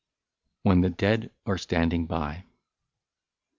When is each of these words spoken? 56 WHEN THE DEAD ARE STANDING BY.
56 0.63 0.63
WHEN 0.63 0.81
THE 0.81 0.89
DEAD 0.89 1.31
ARE 1.45 1.57
STANDING 1.59 2.07
BY. 2.07 2.45